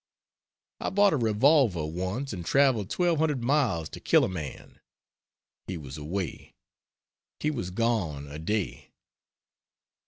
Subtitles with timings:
[0.79, 4.79] I bought a revolver once and travelled twelve hundred miles to kill a man.
[5.67, 6.55] He was away.
[7.39, 8.93] He was gone a day.